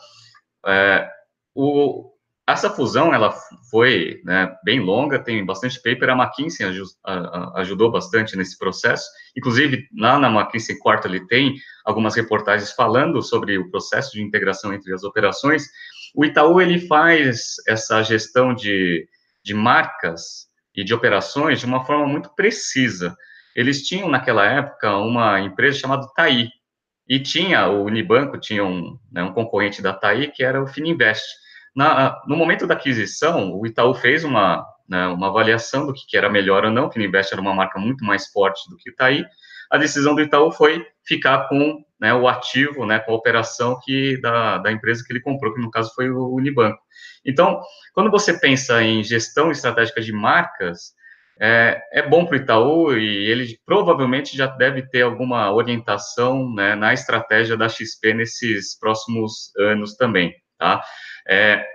[0.65, 1.09] é,
[1.53, 2.12] o,
[2.45, 3.33] essa fusão, ela
[3.71, 6.65] foi né, bem longa, tem bastante paper, a McKinsey
[7.55, 13.71] ajudou bastante nesse processo, inclusive lá na McKinsey Quarterly tem algumas reportagens falando sobre o
[13.71, 15.63] processo de integração entre as operações.
[16.13, 19.07] O Itaú, ele faz essa gestão de,
[19.43, 23.15] de marcas e de operações de uma forma muito precisa.
[23.55, 26.49] Eles tinham, naquela época, uma empresa chamada TAI,
[27.07, 31.23] e tinha, o Unibanco tinha um, né, um concorrente da TAI, que era o Fininvest.
[31.75, 36.17] Na, no momento da aquisição, o Itaú fez uma, né, uma avaliação do que, que
[36.17, 38.93] era melhor ou não, o Fininvest era uma marca muito mais forte do que o
[38.93, 39.25] Itaí,
[39.73, 44.19] a decisão do Itaú foi ficar com né, o ativo, né, com a operação que
[44.21, 46.77] da, da empresa que ele comprou, que no caso foi o Unibanco.
[47.25, 47.59] Então,
[47.93, 50.93] quando você pensa em gestão estratégica de marcas,
[51.39, 56.75] é, é bom para o Itaú e ele provavelmente já deve ter alguma orientação né,
[56.75, 60.81] na estratégia da XP nesses próximos anos também, tá?
[61.27, 61.65] É,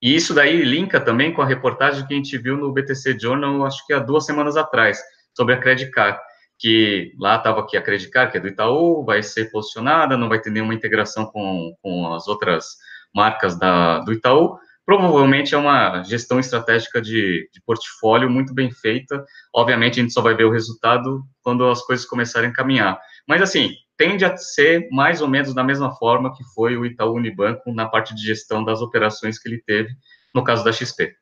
[0.00, 3.66] e isso daí linka também com a reportagem que a gente viu no BTC Journal,
[3.66, 5.00] acho que há duas semanas atrás,
[5.36, 6.16] sobre a Credit Card,
[6.56, 10.28] que lá estava aqui a Credit Card, que é do Itaú, vai ser posicionada, não
[10.28, 12.66] vai ter nenhuma integração com, com as outras
[13.12, 14.56] marcas da, do Itaú,
[14.86, 19.24] provavelmente é uma gestão estratégica de, de, portfólio muito bem feita.
[19.52, 22.98] Obviamente, a gente só vai ver o resultado quando as coisas começarem a caminhar.
[23.26, 27.14] Mas, assim, tende a ser mais ou menos da mesma forma que foi o Itaú
[27.14, 29.90] Unibanco na parte de gestão das operações que ele teve,
[30.32, 31.12] no caso da XP.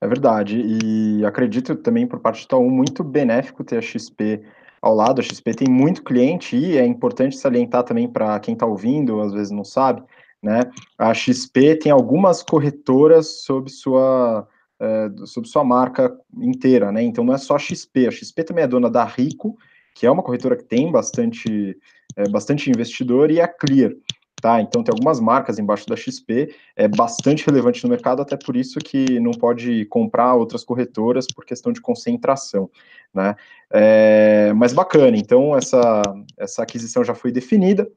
[0.00, 4.42] É verdade, e acredito também por parte do Itaú muito benéfico ter a XP
[4.80, 5.20] ao lado.
[5.20, 9.32] A XP tem muito cliente e é importante salientar também para quem está ouvindo, às
[9.32, 10.02] vezes não sabe,
[10.42, 10.70] né?
[10.96, 14.46] A XP tem algumas corretoras sob sua,
[14.80, 17.02] é, sob sua marca inteira, né?
[17.02, 19.58] Então não é só a XP, a XP também é dona da Rico,
[19.98, 21.76] que é uma corretora que tem bastante,
[22.14, 23.92] é, bastante investidor, e a Clear.
[24.40, 28.54] Tá, então tem algumas marcas embaixo da XP, é bastante relevante no mercado, até por
[28.54, 32.70] isso que não pode comprar outras corretoras por questão de concentração,
[33.12, 33.34] né?
[33.68, 36.02] É, mas bacana, então essa,
[36.38, 37.90] essa aquisição já foi definida.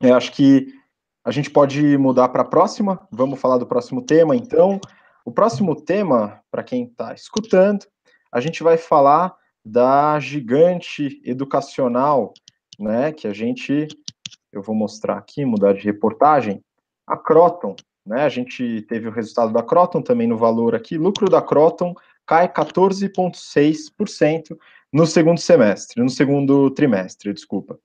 [0.00, 0.66] Eu acho que
[1.24, 3.06] a gente pode mudar para a próxima.
[3.12, 4.80] Vamos falar do próximo tema, então.
[5.24, 7.86] O próximo tema, para quem está escutando,
[8.32, 9.32] a gente vai falar
[9.64, 12.34] da gigante educacional,
[12.78, 13.12] né?
[13.12, 13.88] Que a gente,
[14.52, 16.62] eu vou mostrar aqui, mudar de reportagem,
[17.06, 18.24] a Croton, né?
[18.24, 20.98] A gente teve o resultado da Croton também no valor aqui.
[20.98, 21.94] Lucro da Croton
[22.26, 24.56] cai 14,6%
[24.92, 27.78] no segundo semestre, no segundo trimestre, desculpa.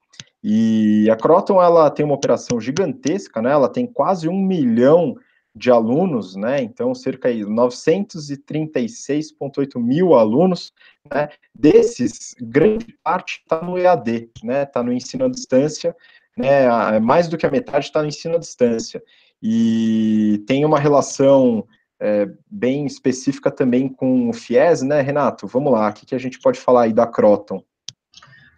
[0.43, 3.51] E a Croton ela tem uma operação gigantesca, né?
[3.51, 5.15] Ela tem quase um milhão
[5.57, 6.61] de alunos, né?
[6.61, 10.71] Então, cerca de 936,8 mil alunos,
[11.11, 11.29] né?
[11.53, 14.63] Desses, grande parte está no EAD, né?
[14.63, 15.93] Está no ensino à distância,
[16.37, 16.99] né?
[16.99, 19.03] Mais do que a metade está no ensino à distância.
[19.41, 21.67] E tem uma relação
[21.99, 25.47] é, bem específica também com o FIES, né, Renato?
[25.47, 27.63] Vamos lá, o que, que a gente pode falar aí da Croton?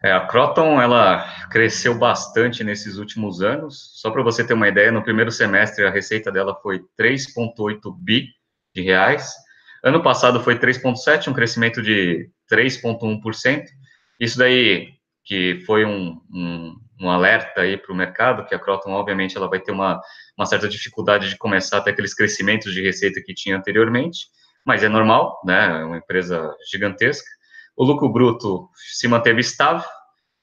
[0.02, 3.92] É, a Croton, ela cresceu bastante nesses últimos anos.
[3.96, 8.28] Só para você ter uma ideia, no primeiro semestre a receita dela foi 3,8 bi
[8.74, 9.34] de reais.
[9.84, 13.66] Ano passado foi 3,7, um crescimento de 3,1%.
[14.20, 18.92] Isso daí que foi um, um, um alerta aí para o mercado, que a Croton,
[18.92, 20.02] obviamente, ela vai ter uma,
[20.36, 24.28] uma certa dificuldade de começar até aqueles crescimentos de receita que tinha anteriormente,
[24.66, 25.82] mas é normal, né?
[25.82, 27.30] É uma empresa gigantesca.
[27.80, 29.88] O lucro bruto se manteve estável,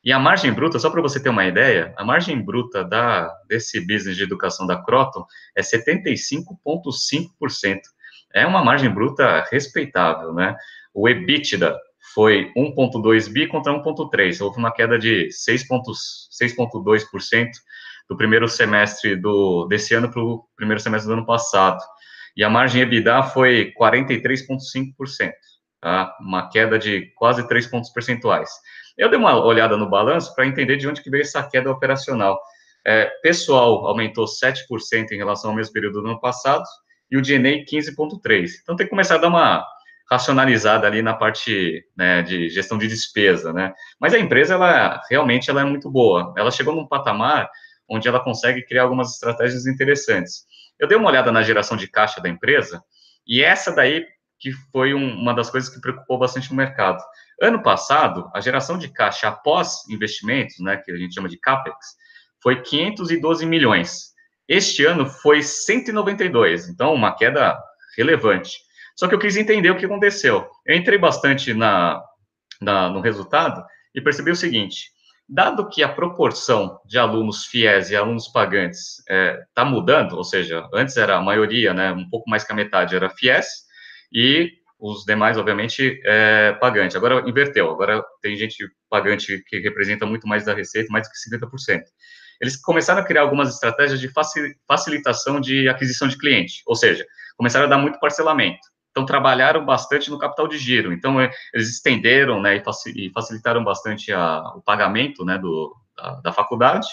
[0.03, 3.79] e a margem bruta, só para você ter uma ideia, a margem bruta da, desse
[3.79, 5.22] business de educação da Croton
[5.55, 7.81] é 75,5%.
[8.33, 10.57] É uma margem bruta respeitável, né?
[10.94, 11.79] O EBITDA
[12.14, 14.40] foi 1,2 bi contra 1,3.
[14.40, 17.51] Houve uma queda de 6,2%
[18.09, 21.83] do primeiro semestre do, desse ano para o primeiro semestre do ano passado.
[22.35, 25.33] E a margem EBITDA foi 43,5%,
[25.80, 26.16] tá?
[26.20, 28.50] uma queda de quase 3 pontos percentuais.
[28.96, 32.40] Eu dei uma olhada no balanço para entender de onde que veio essa queda operacional.
[32.86, 36.64] É, pessoal aumentou 7% em relação ao mesmo período do ano passado
[37.10, 38.48] e o DNA 15,3%.
[38.62, 39.64] Então tem que começar a dar uma
[40.10, 43.74] racionalizada ali na parte né, de gestão de despesa, né?
[44.00, 46.32] Mas a empresa, ela realmente ela é muito boa.
[46.36, 47.50] Ela chegou num patamar
[47.88, 50.44] onde ela consegue criar algumas estratégias interessantes.
[50.78, 52.82] Eu dei uma olhada na geração de caixa da empresa
[53.26, 54.06] e essa daí
[54.38, 57.03] que foi um, uma das coisas que preocupou bastante no mercado.
[57.40, 61.77] Ano passado, a geração de caixa após investimentos, né, que a gente chama de CAPEX,
[62.42, 64.14] foi 512 milhões.
[64.49, 67.59] Este ano foi 192, então uma queda
[67.96, 68.53] relevante.
[68.94, 70.49] Só que eu quis entender o que aconteceu.
[70.64, 72.03] Eu entrei bastante na,
[72.61, 74.90] na no resultado e percebi o seguinte:
[75.29, 80.25] dado que a proporção de alunos fiéis e alunos pagantes está é, tá mudando, ou
[80.25, 83.65] seja, antes era a maioria, né, um pouco mais que a metade era fiéis,
[84.12, 86.97] e os demais, obviamente, é pagante.
[86.97, 91.83] Agora inverteu, agora tem gente pagante que representa muito mais da receita, mais que 50%.
[92.40, 94.11] Eles começaram a criar algumas estratégias de
[94.69, 98.61] facilitação de aquisição de cliente, ou seja, começaram a dar muito parcelamento.
[98.90, 100.90] Então, trabalharam bastante no capital de giro.
[100.90, 102.62] Então, é, eles estenderam né,
[102.95, 106.87] e facilitaram bastante a, o pagamento né, do, da, da faculdade.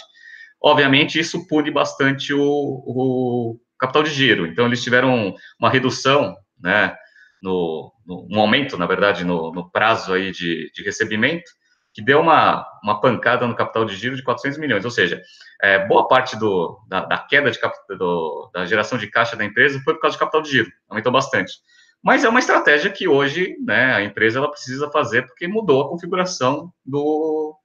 [0.62, 4.46] Obviamente, isso pune bastante o, o, capital de giro.
[4.46, 6.96] Então, eles tiveram uma redução, né,
[7.42, 11.52] no, no um aumento, na verdade, no, no prazo aí de, de recebimento,
[11.94, 15.22] que deu uma, uma pancada no capital de giro de 400 milhões, ou seja,
[15.62, 17.60] é, boa parte do, da, da queda de
[17.98, 21.12] do, da geração de caixa da empresa foi por causa de capital de giro, aumentou
[21.12, 21.54] bastante.
[22.04, 25.90] Mas é uma estratégia que hoje né, a empresa ela precisa fazer porque mudou a
[25.90, 27.56] configuração do,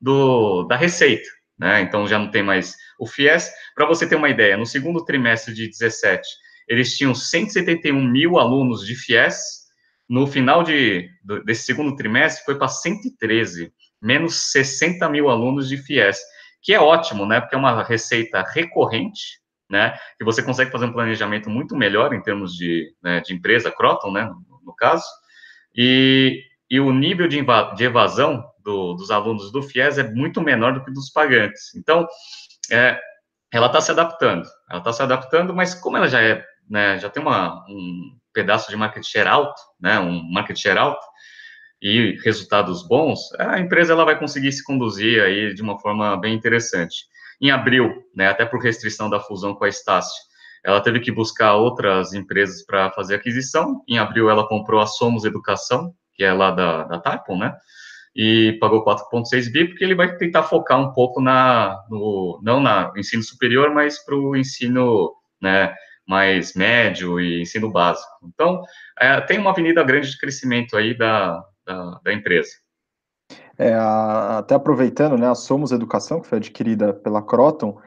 [0.00, 1.28] do, da receita.
[1.56, 1.82] Né?
[1.82, 3.52] Então já não tem mais o FIES.
[3.74, 6.26] Para você ter uma ideia, no segundo trimestre de 17,
[6.68, 9.64] eles tinham 171 mil alunos de FIES,
[10.08, 11.08] no final de,
[11.44, 16.18] desse segundo trimestre, foi para 113, menos 60 mil alunos de FIES,
[16.62, 17.40] que é ótimo, né?
[17.40, 19.96] Porque é uma receita recorrente, né?
[20.18, 24.12] Que você consegue fazer um planejamento muito melhor em termos de, né, de empresa, Croton,
[24.12, 24.24] né?
[24.24, 25.04] No, no caso.
[25.74, 27.44] E, e o nível de,
[27.76, 31.74] de evasão do, dos alunos do FIES é muito menor do que dos pagantes.
[31.74, 32.06] Então,
[32.70, 32.98] é,
[33.52, 34.46] ela está se adaptando.
[34.68, 38.70] Ela está se adaptando, mas como ela já é, né, já tem uma, um, pedaço
[38.70, 41.04] de market share alto, né, um market share alto,
[41.80, 46.34] e resultados bons, a empresa ela vai conseguir se conduzir aí de uma forma bem
[46.34, 47.06] interessante.
[47.40, 50.22] Em abril, né, até por restrição da fusão com a Estácio,
[50.64, 53.82] ela teve que buscar outras empresas para fazer aquisição.
[53.86, 57.54] Em abril, ela comprou a Somos Educação, que é lá da, da Typon, né?
[58.16, 62.92] E pagou 4,6 bi, porque ele vai tentar focar um pouco na, no, não na
[62.96, 65.74] ensino superior, mas para o ensino, né,
[66.06, 68.10] mais médio e ensino básico.
[68.24, 68.62] Então,
[68.98, 72.50] é, tem uma avenida grande de crescimento aí da, da, da empresa.
[73.58, 77.78] É, a, até aproveitando, né, a Somos Educação, que foi adquirida pela Croton,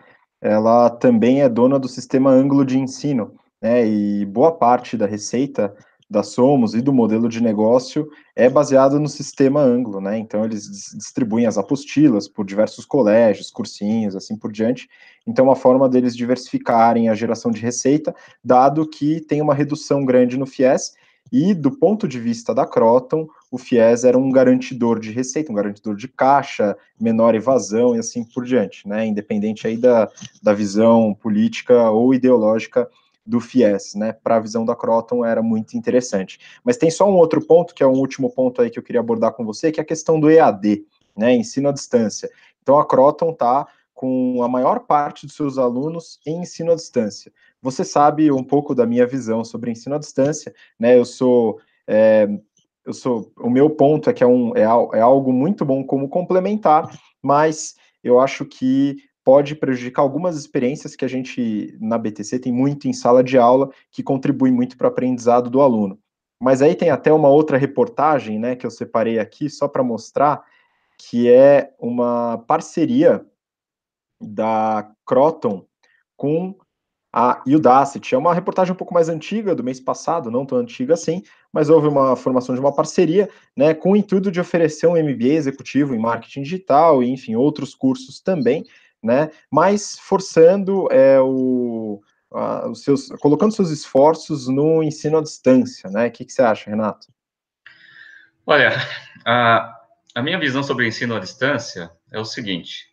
[0.42, 5.76] ela também é dona do sistema Ângulo de ensino, né, e boa parte da receita
[6.10, 10.17] da Somos e do modelo de negócio é baseado no sistema Anglo, né?
[10.17, 10.63] Então eles
[10.96, 14.88] distribuem as apostilas por diversos colégios, cursinhos, assim por diante.
[15.26, 20.06] Então é uma forma deles diversificarem a geração de receita, dado que tem uma redução
[20.06, 20.93] grande no FIES
[21.32, 25.56] e do ponto de vista da Croton, o FIES era um garantidor de receita, um
[25.56, 29.06] garantidor de caixa, menor evasão e assim por diante, né?
[29.06, 30.10] Independente aí da,
[30.41, 32.89] da visão política ou ideológica
[33.28, 36.40] do FIES, né, para a visão da Croton era muito interessante.
[36.63, 39.02] Mas tem só um outro ponto, que é um último ponto aí que eu queria
[39.02, 40.86] abordar com você, que é a questão do EAD,
[41.16, 42.30] né, ensino à distância.
[42.63, 47.32] Então a Croton está com a maior parte dos seus alunos em ensino à distância.
[47.62, 50.98] Você sabe um pouco da minha visão sobre ensino à distância, né?
[50.98, 52.30] Eu sou é,
[52.86, 56.08] eu sou o meu ponto é que é, um, é, é algo muito bom como
[56.08, 56.90] complementar,
[57.22, 62.88] mas eu acho que pode prejudicar algumas experiências que a gente na BTC tem muito
[62.88, 66.00] em sala de aula, que contribui muito para o aprendizado do aluno.
[66.42, 70.46] Mas aí tem até uma outra reportagem, né, que eu separei aqui só para mostrar,
[70.98, 73.26] que é uma parceria
[74.22, 75.66] da Croton
[76.16, 76.56] com
[77.12, 78.16] a Udacity.
[78.16, 81.70] É uma reportagem um pouco mais antiga, do mês passado, não tão antiga assim, mas
[81.70, 85.94] houve uma formação de uma parceria, né, com o intuito de oferecer um MBA executivo
[85.94, 88.63] em marketing digital e, enfim, outros cursos também,
[89.04, 89.30] né?
[89.52, 92.02] Mas forçando é, o,
[92.34, 96.08] a, os seus, colocando seus esforços no ensino à distância, né?
[96.08, 97.08] O que, que você acha, Renato?
[98.46, 98.72] Olha,
[99.26, 99.78] a,
[100.16, 102.88] a minha visão sobre o ensino à distância é o seguinte: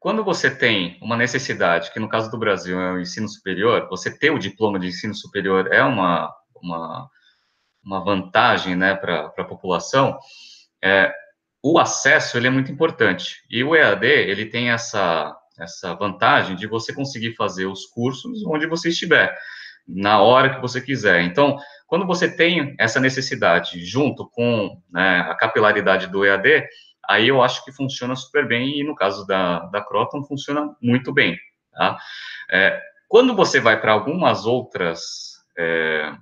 [0.00, 4.16] quando você tem uma necessidade, que no caso do Brasil é o ensino superior, você
[4.16, 6.32] ter o diploma de ensino superior é uma,
[6.62, 7.10] uma,
[7.84, 10.18] uma vantagem né, para a população,
[10.82, 11.12] é,
[11.62, 13.42] o acesso ele é muito importante.
[13.50, 18.66] E o EAD ele tem essa essa vantagem de você conseguir fazer os cursos onde
[18.66, 19.36] você estiver,
[19.86, 21.22] na hora que você quiser.
[21.22, 26.66] Então, quando você tem essa necessidade junto com né, a capilaridade do EAD,
[27.08, 31.12] aí eu acho que funciona super bem e no caso da, da Croton funciona muito
[31.12, 31.38] bem.
[31.72, 31.96] Tá?
[32.50, 36.12] É, quando você vai para algumas outras é,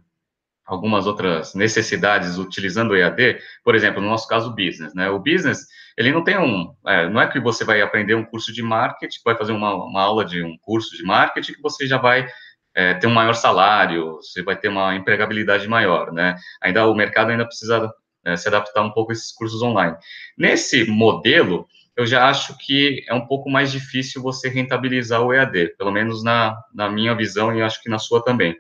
[0.65, 5.11] algumas outras necessidades utilizando o EAD, por exemplo, no nosso caso, o business, né?
[5.11, 8.53] O business, ele não tem um, é, não é que você vai aprender um curso
[8.53, 11.99] de marketing, vai fazer uma, uma aula de um curso de marketing que você já
[11.99, 12.27] vai
[12.75, 16.37] é, ter um maior salário, você vai ter uma empregabilidade maior, né?
[16.63, 17.93] Ainda o mercado ainda precisa
[18.25, 19.97] é, se adaptar um pouco a esses cursos online.
[20.37, 25.77] Nesse modelo, eu já acho que é um pouco mais difícil você rentabilizar o EAD,
[25.79, 28.57] pelo menos na, na minha visão e acho que na sua também.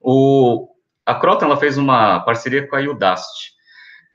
[0.00, 0.71] O,
[1.04, 3.52] a Croton ela fez uma parceria com a Udacity.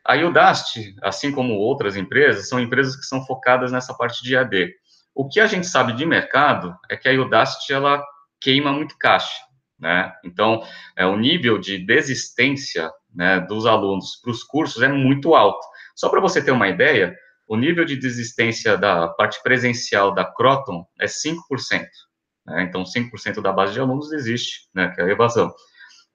[0.06, 4.74] A Udacity, assim como outras empresas, são empresas que são focadas nessa parte de AD.
[5.14, 8.04] O que a gente sabe de mercado é que a Udacity ela
[8.40, 9.36] queima muito caixa,
[9.78, 10.14] né?
[10.24, 10.64] Então,
[10.96, 15.66] é, o nível de desistência né, dos alunos para os cursos é muito alto.
[15.96, 17.18] Só para você ter uma ideia,
[17.48, 21.36] o nível de desistência da parte presencial da Croton é 5%.
[22.46, 22.64] Né?
[22.64, 25.54] Então, 5% da base de alunos desiste, né, que é a evasão.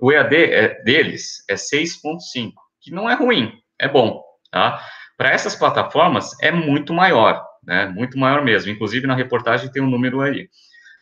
[0.02, 4.20] O EAD é, deles é 6,5%, que não é ruim, é bom.
[4.50, 4.84] Tá?
[5.16, 8.72] Para essas plataformas, é muito maior, né, muito maior mesmo.
[8.72, 10.48] Inclusive, na reportagem tem um número aí.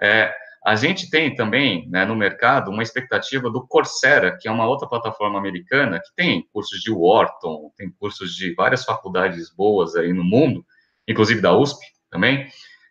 [0.02, 4.66] É, a gente tem também né, no mercado uma expectativa do Coursera, que é uma
[4.66, 10.12] outra plataforma americana que tem cursos de Wharton, tem cursos de várias faculdades boas aí
[10.12, 10.62] no mundo,
[11.08, 11.80] inclusive da USP
[12.10, 12.48] também,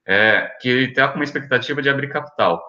[0.08, 2.60] é, que está com uma expectativa de abrir capital.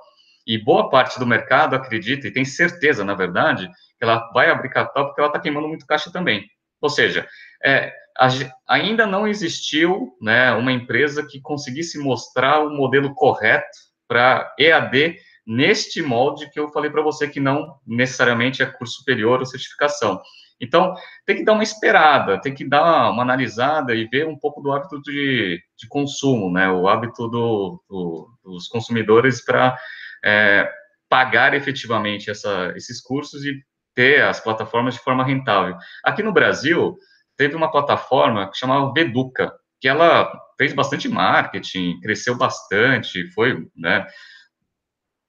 [0.46, 3.68] E boa parte do mercado acredita, e tem certeza, na verdade,
[3.98, 6.46] que ela vai abrir capital porque ela está queimando muito caixa também.
[6.80, 7.28] Ou seja,
[7.62, 8.28] é, a,
[8.68, 13.78] ainda não existiu né, uma empresa que conseguisse mostrar o modelo correto
[14.08, 15.16] para EAD
[15.46, 20.20] neste molde que eu falei para você que não necessariamente é curso superior ou certificação.
[20.60, 24.60] Então, tem que dar uma esperada, tem que dar uma analisada e ver um pouco
[24.60, 26.70] do hábito de, de consumo, né?
[26.70, 29.78] O hábito do, do, dos consumidores para
[30.24, 30.70] é,
[31.08, 33.60] pagar efetivamente essa, esses cursos e
[33.94, 35.76] ter as plataformas de forma rentável.
[36.04, 36.96] Aqui no Brasil,
[37.36, 44.06] teve uma plataforma que chamava Veduca, que ela fez bastante marketing, cresceu bastante, foi, né,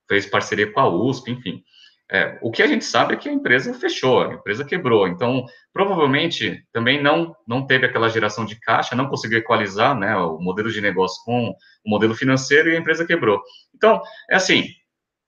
[0.10, 1.64] fez parceria com a USP, enfim.
[2.12, 5.08] É, o que a gente sabe é que a empresa fechou, a empresa quebrou.
[5.08, 10.38] Então, provavelmente também não não teve aquela geração de caixa, não conseguiu equalizar, né, o
[10.38, 13.42] modelo de negócio com o modelo financeiro e a empresa quebrou.
[13.74, 14.66] Então, é assim,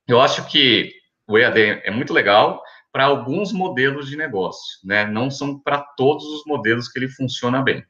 [0.07, 0.91] eu acho que
[1.27, 5.05] o EAD é muito legal para alguns modelos de negócio, né?
[5.05, 7.83] Não são para todos os modelos que ele funciona bem.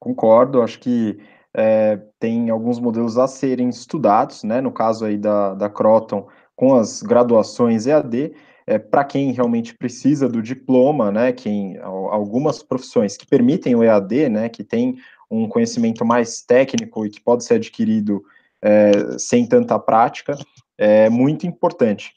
[0.00, 1.20] Concordo, acho que
[1.54, 4.60] é, tem alguns modelos a serem estudados, né?
[4.60, 8.32] No caso aí da, da Croton, com as graduações EAD,
[8.66, 11.32] é, para quem realmente precisa do diploma, né?
[11.32, 14.48] Quem, algumas profissões que permitem o EAD, né?
[14.48, 14.96] Que tem
[15.30, 18.22] um conhecimento mais técnico e que pode ser adquirido
[18.62, 20.36] é, sem tanta prática,
[20.80, 22.14] é muito importante.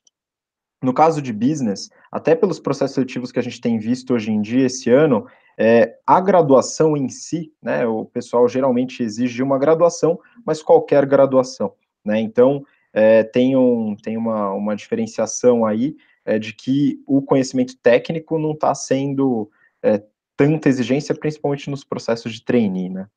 [0.81, 4.41] No caso de business, até pelos processos seletivos que a gente tem visto hoje em
[4.41, 10.17] dia, esse ano, é, a graduação em si, né, o pessoal geralmente exige uma graduação,
[10.45, 11.73] mas qualquer graduação,
[12.05, 15.95] né, então é, tem, um, tem uma, uma diferenciação aí
[16.25, 19.51] é, de que o conhecimento técnico não está sendo
[19.81, 20.01] é,
[20.37, 23.07] tanta exigência, principalmente nos processos de trainee, né.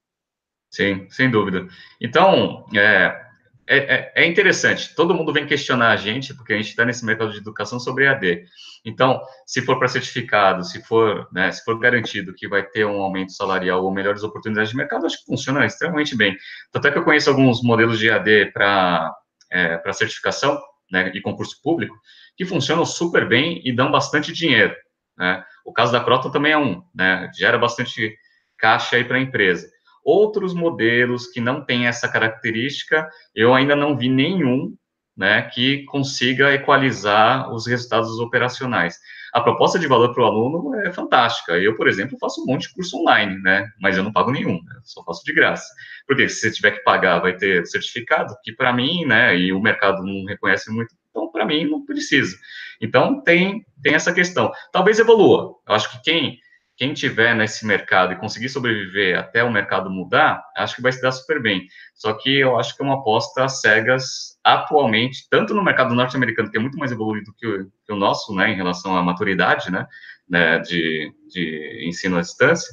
[0.71, 1.67] Sim, sem dúvida.
[2.01, 3.26] Então, é,
[3.69, 7.05] é, é, é, interessante, todo mundo vem questionar a gente, porque a gente está nesse
[7.05, 8.45] mercado de educação sobre AD.
[8.85, 13.01] Então, se for para certificado, se for, né, se for garantido que vai ter um
[13.01, 16.37] aumento salarial ou melhores oportunidades de mercado, acho que funciona extremamente bem.
[16.71, 19.13] Tanto é que eu conheço alguns modelos de AD para
[19.51, 20.61] é, certificação
[20.91, 21.97] né, e concurso público
[22.37, 24.75] que funcionam super bem e dão bastante dinheiro.
[25.19, 25.43] Né?
[25.65, 28.17] O caso da Croton também é um, né, gera bastante
[28.59, 29.69] caixa aí para a empresa.
[30.07, 34.73] Outros modelos que não têm essa característica, eu ainda não vi nenhum
[35.17, 38.97] né, que consiga equalizar os resultados operacionais.
[39.33, 41.59] A proposta de valor para o aluno é fantástica.
[41.59, 44.63] Eu, por exemplo, faço um monte de curso online, né, mas eu não pago nenhum,
[44.63, 45.67] né, só faço de graça.
[46.07, 49.61] Porque se você tiver que pagar, vai ter certificado, que para mim, né, e o
[49.61, 52.37] mercado não reconhece muito, então para mim não precisa.
[52.81, 54.53] Então tem tem essa questão.
[54.73, 55.57] Talvez evolua.
[55.67, 56.39] Eu acho que quem
[56.77, 61.01] quem tiver nesse mercado e conseguir sobreviver até o mercado mudar, acho que vai se
[61.01, 61.67] dar super bem.
[61.95, 66.59] Só que eu acho que é uma aposta cegas atualmente, tanto no mercado norte-americano, que
[66.59, 69.87] é muito mais evoluído que o, que o, nosso, né, em relação à maturidade, né,
[70.29, 72.73] né de, de ensino à distância,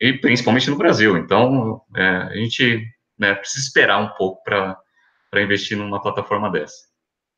[0.00, 1.16] e principalmente no Brasil.
[1.16, 2.86] Então, é, a gente
[3.18, 6.92] né, precisa esperar um pouco para investir numa plataforma dessa.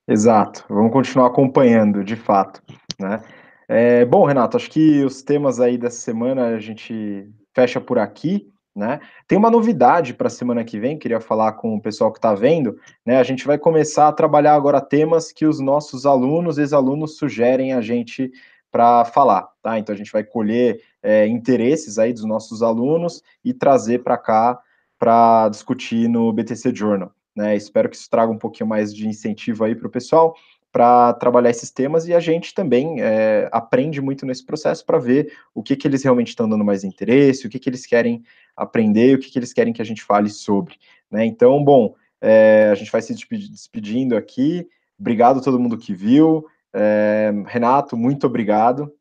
[0.07, 0.65] Exato.
[0.69, 2.63] Vamos continuar acompanhando, de fato,
[3.01, 3.23] né?
[3.69, 8.51] É, bom, Renato, acho que os temas aí dessa semana a gente fecha por aqui,
[8.75, 9.01] né?
[9.27, 12.35] Tem uma novidade para a semana que vem, queria falar com o pessoal que está
[12.35, 13.19] vendo, né?
[13.19, 17.73] A gente vai começar a trabalhar agora temas que os nossos alunos e ex-alunos sugerem
[17.73, 18.31] a gente
[18.71, 19.79] para falar, tá?
[19.79, 24.59] Então a gente vai colher é, interesses aí dos nossos alunos e trazer para cá
[24.99, 27.13] para discutir no BTC Journal.
[27.37, 30.37] Né, espero que isso traga um pouquinho mais de incentivo aí para o pessoal
[30.75, 35.33] para trabalhar esses temas e a gente também é, aprende muito nesse processo para ver
[35.55, 38.25] o que, que eles realmente estão dando mais interesse, o que, que eles querem
[38.57, 40.75] aprender, o que, que eles querem que a gente fale sobre.
[41.09, 41.25] Né?
[41.27, 44.67] Então, bom, é, a gente vai se despedindo aqui.
[44.99, 46.45] Obrigado a todo mundo que viu.
[46.73, 48.93] É, Renato, muito obrigado.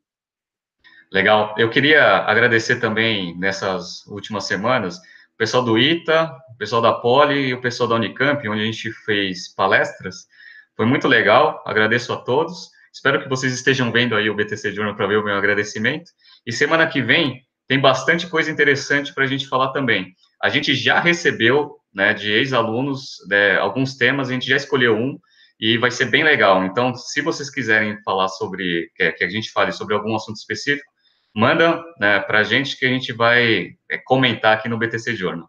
[1.10, 1.56] Legal.
[1.58, 7.48] Eu queria agradecer também nessas últimas semanas o pessoal do ITA, o pessoal da Poli
[7.48, 10.28] e o pessoal da Unicamp, onde a gente fez palestras.
[10.76, 12.70] Foi muito legal, agradeço a todos.
[12.92, 16.10] Espero que vocês estejam vendo aí o BTC Journal para ver o meu agradecimento.
[16.46, 20.14] E semana que vem tem bastante coisa interessante para a gente falar também.
[20.42, 25.18] A gente já recebeu, né, de ex-alunos, né, alguns temas, a gente já escolheu um,
[25.58, 26.64] e vai ser bem legal.
[26.64, 30.90] Então, se vocês quiserem falar sobre, que, que a gente fale sobre algum assunto específico,
[31.34, 35.48] manda né, para a gente que a gente vai é, comentar aqui no BTC Journal.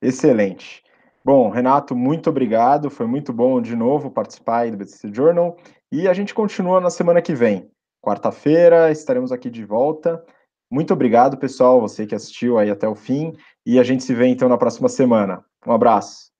[0.00, 0.83] Excelente.
[1.24, 2.90] Bom, Renato, muito obrigado.
[2.90, 5.56] Foi muito bom de novo participar do BTC Journal.
[5.90, 7.70] E a gente continua na semana que vem.
[8.02, 10.22] Quarta-feira estaremos aqui de volta.
[10.70, 13.32] Muito obrigado, pessoal, você que assistiu aí até o fim.
[13.64, 15.42] E a gente se vê então na próxima semana.
[15.66, 16.33] Um abraço.